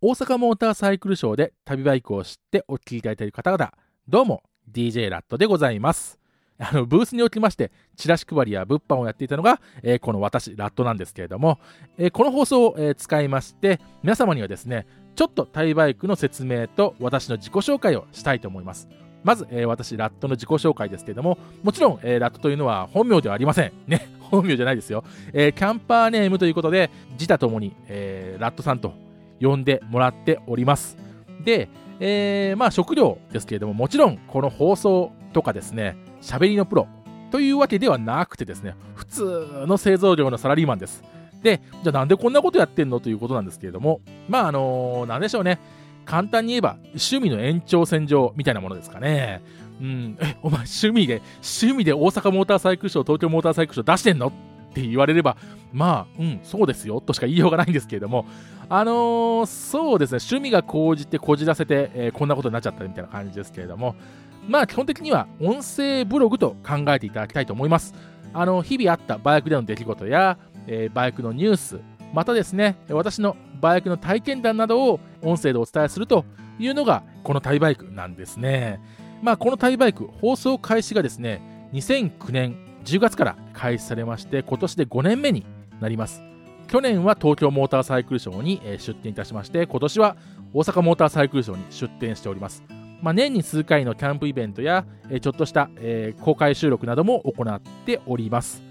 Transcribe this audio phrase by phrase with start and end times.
[0.00, 3.72] 大阪モーターサイクルショーで旅バイクを知ってお聞きいただいている方々、
[4.06, 6.20] どうも、DJ ラットでございます。
[6.56, 11.58] あの、ブースにおきまして、チラシ配りや物販をやっていたのが、えー、この私、ラットなんですけれども、
[11.98, 18.88] えー、この放送を、えー、使いまして、皆様にはですね、ちょっとタイバイクの説明と私の自己紹介をしたいと思います。
[19.24, 23.72] まず、えー、私、ラットの自己紹介ですけれども、もちろん、えー、ラットというのは本名ではありません。
[23.88, 25.02] ね、本名じゃないですよ。
[25.32, 29.07] えー、キャンパーネームということで、自他ともに、えー、ラットさんと
[29.40, 30.96] 呼んでもらっております。
[31.44, 31.68] で、
[32.00, 36.86] えー、まあ食料ですけれども、もちろんこの放送とかですね、喋りのプロ
[37.30, 41.02] というわけではなくてですね、普通の製造業のサラリーマンです。
[41.42, 45.58] で、じゃあなんでこんなことやってんのということなんですけれども、まああのー、なんでしょうね。
[46.04, 49.42] 簡単に言えば趣味の延長線上みたいなものですかね。
[49.80, 54.32] うん、え、お前趣味で、趣味で大阪モーターサイクルショー、東京モーターサイクルショー出してんのっ
[54.78, 55.36] って言われれば、
[55.72, 58.26] まあ、うん、そうですよとしか言いようがないんですけれども、
[58.68, 63.94] あのー、そうですね、趣味が高じてこじらせて、えー、こんなことになっちゃったみたいな感じですけれども、
[64.46, 67.94] まあ、基本的には音声ブログと考えていただきたいと思います。
[68.32, 71.80] あの、日々あったバイクでの出来事や、えー、バイクのニュース、
[72.12, 76.24] またですね、私のバイクの体験談などを音声でお伝えすると
[76.58, 78.80] いうのが、このタイバイクなんですね。
[79.22, 81.42] まあ、このタイバイク、放送開始がですね、
[81.72, 85.44] 2009年10月から開始されまして、今年で5年目に
[85.78, 86.22] なります。
[86.68, 90.16] 去年は東京モーターサイクルショーに出展いたしまして、今年は
[90.54, 92.64] 大阪モーターサイクルショーに出展しております。
[93.02, 94.86] まあ、年に数回のキャンプイベントや、
[95.20, 95.68] ちょっとした、
[96.22, 98.62] 公開収録なども行っております。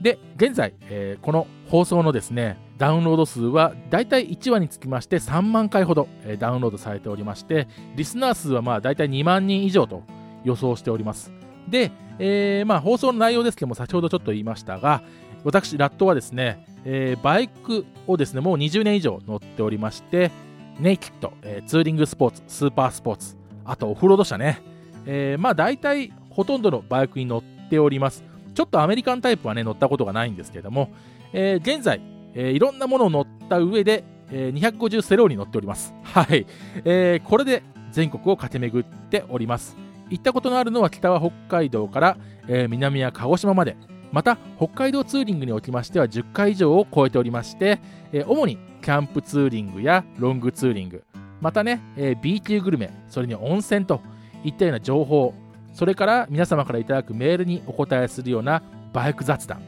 [0.00, 0.74] で、現在、
[1.22, 6.08] この放送のですね、ダウンロード数はだいたい1話につきまして3万回ほど、
[6.40, 10.02] ダウンロードされておりまして、リスナー数はまあだいたい2万人以上と
[10.42, 11.32] 予想しております。
[11.68, 15.02] で、えー、まあ放送の内容ですけども、先ほどちょっと言いましたが、
[15.42, 20.30] 私、ラットはですね、えー、バイクをですね、もう20年以上乗っておりまして、
[20.78, 24.62] ネイキッド、えー、ツーリングスポーツ、スーパースポーツ、あとオフロード車ね、
[25.06, 28.22] えー、まあ大体ほとんどのバイクに乗っております。
[28.54, 30.90] ちょっとアメリカンタイプはね、乗ったことがないんですけれども、
[31.32, 32.00] えー、現在、
[32.34, 35.94] えー、いろんなものを乗った上で、えー、250セローに乗っております。
[36.02, 36.46] はい。
[36.84, 39.76] えー、これで全国を駆け巡っております。
[40.10, 42.16] 行ったことのあるのは北は北海道から、
[42.48, 43.76] えー、南は鹿児島まで、
[44.12, 47.80] また北海道ツーリングにおきましては10回以上を超えておりまして、
[48.12, 51.04] えー、主にキャンプツーリングやロングツーリング、
[51.40, 54.00] またね、えー、B 級グルメ、それに温泉と
[54.44, 55.32] いったような情報、
[55.72, 59.62] それから皆様からいただくメールにお答えするようなバイク雑談、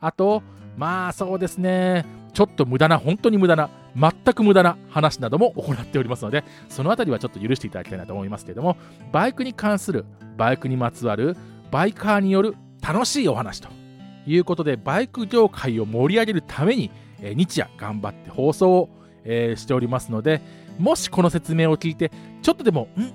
[0.00, 0.42] あと、
[0.76, 8.76] まあそうですね、ちょっと無駄な、本当に無駄な、全く無駄な話なども行っておりますので、そのあたりはちょっと許していただきたいなと思いますけれども、
[9.12, 10.04] バイクに関する、
[10.36, 11.36] バイクにまつわる、
[11.70, 13.68] バイカーによる楽しいお話と
[14.26, 18.88] いうことで、バイク業界を盛り上げるために、え日夜頑張って放送を、
[19.24, 20.40] えー、しておりますので、
[20.78, 22.10] もしこの説明を聞いて、
[22.42, 23.12] ちょっとでも、ん？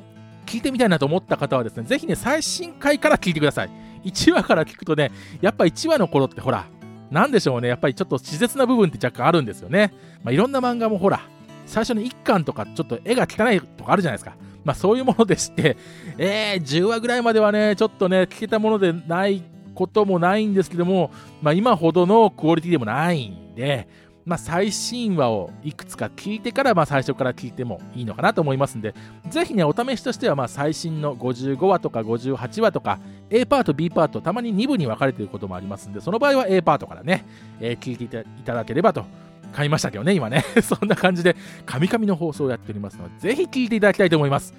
[0.47, 3.69] 聞いてみたいなと思った方はですね、ぜひね、最新回から聞いてください。
[4.05, 5.11] 1話から聞くとね、
[5.41, 6.65] やっぱ1話の頃ってほら、
[7.11, 9.93] なんでしょうね、やっぱりちょっと稚拙な部分って若干あるんですよね。
[10.23, 11.21] まあ、いろんな漫画もほら、
[11.65, 14.35] 最初の1巻とかちょっと絵が汚いとかあるじゃないですか。
[14.63, 15.77] まあそういうものでして、
[16.17, 19.43] えー、10話ぐらいまではね、ちょっとね、聞けたものでない
[19.75, 23.87] こともないんですけども、まあ今ほどのクオリティでもないんで、
[24.27, 28.93] まあ、最新話をいくつか聞いてから、まあ、最初から聞いてもいいのかなと思いますんで、
[29.29, 32.99] ぜひね、お試しとしては、まあ、最新の55話とか58話とか、
[33.29, 37.25] A パート、B パート、たまに2部に分かれていることもありますんで、その場合は A パートからね、
[37.61, 39.05] えー、聞いていただければと。
[39.53, 40.43] 買いましたけどね、今ね。
[40.61, 44.53] そんな感じで、カミカミの放送をやっておりますので、ぜひ聞いていただきたいと思います。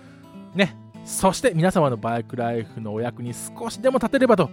[0.55, 0.75] ね。
[1.05, 4.51] そして皆様のバイクライフのお役に少しでも立てればと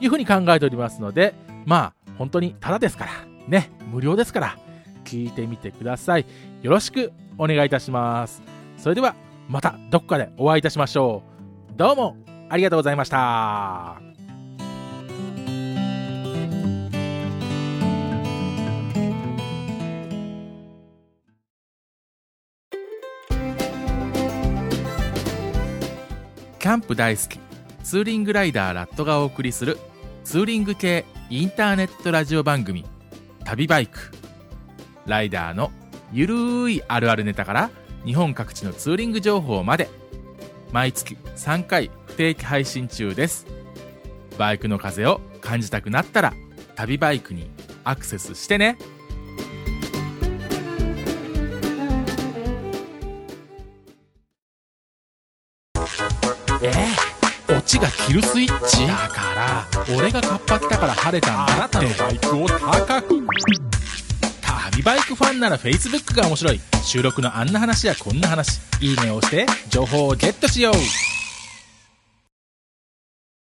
[0.00, 1.34] いうふうに考えておりますので、
[1.66, 4.58] まあ、本当にただですから、ね、無料ですから、
[5.04, 6.26] 聞いてみてください。
[6.62, 8.42] よろしくお願いいたします。
[8.76, 9.14] それでは、
[9.48, 11.22] またどこかでお会いいたしましょ
[11.72, 11.76] う。
[11.76, 12.16] どうも
[12.48, 14.00] ありがとうございました。
[26.58, 27.38] キャンプ大好き
[27.84, 29.78] ツーリングライダーラットがお送りする
[30.24, 32.84] ツーリング系インターネットラジオ番組
[33.46, 34.10] 旅バイク。
[35.06, 35.70] ライダーの
[36.12, 37.70] ゆるいあるあるネタから
[38.04, 39.88] 日本各地のツーリング情報まで。
[40.72, 43.46] 毎月3回不定期配信中です。
[44.36, 46.34] バイクの風を感じたくなったら
[46.74, 47.48] 旅バイクに
[47.84, 48.76] アクセスしてね。
[56.62, 56.72] え
[57.12, 57.15] オ
[57.66, 58.86] ちがキルスイッチ？
[58.86, 59.66] だから
[59.96, 63.26] 俺がカッパ着たから晴れたんだあなたのバイクを高く
[64.70, 66.60] 旅バイクファンなら Facebook が面白い。
[66.84, 68.60] 収録のあんな話やこんな話。
[68.80, 70.74] いいねを押して情報をゲットしよう。